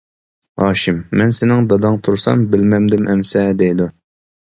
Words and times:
ھاشىم:-مەن 0.63 1.35
سېنىڭ 1.41 1.69
داداڭ 1.73 2.01
تۇرسام 2.09 2.45
بىلمەمدىم 2.57 3.09
ئەمىسە 3.15 3.49
دەيدۇ. 3.65 3.93